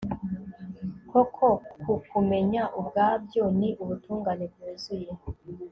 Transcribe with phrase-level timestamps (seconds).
[1.09, 1.47] koko
[1.81, 5.11] kukumenya ubwabyo, ni ubutungane bwuzuye